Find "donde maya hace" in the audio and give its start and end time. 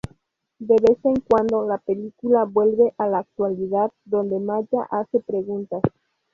4.03-5.19